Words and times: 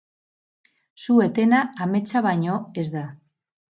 Su-etena 1.03 1.61
ametsa 1.87 2.27
baino 2.31 2.61
ez 2.87 2.91
da. 2.99 3.09